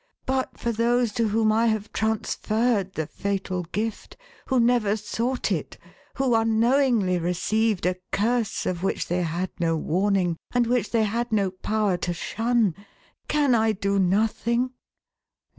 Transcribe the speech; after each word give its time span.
But 0.25 0.57
for 0.57 0.71
those 0.71 1.11
to 1.11 1.27
whom 1.27 1.51
I 1.51 1.67
have 1.67 1.93
transferred 1.93 2.93
the 2.95 3.05
fatal 3.05 3.65
gift; 3.65 4.17
who 4.47 4.59
never 4.59 4.97
sought 4.97 5.51
it; 5.51 5.77
who 6.15 6.33
unknowingly 6.33 7.19
received 7.19 7.85
a 7.85 7.97
curse 8.11 8.65
of 8.65 8.81
which 8.81 9.09
they 9.09 9.21
had 9.21 9.51
no 9.59 9.77
warning, 9.77 10.37
and 10.55 10.65
which 10.65 10.89
they 10.89 11.03
had 11.03 11.31
no 11.31 11.51
power 11.51 11.97
to 11.97 12.13
shun; 12.15 12.73
can 13.27 13.53
I 13.53 13.73
do 13.73 13.99
nothing 13.99 14.71